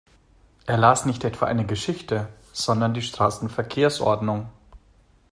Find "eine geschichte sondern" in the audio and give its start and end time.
1.45-2.95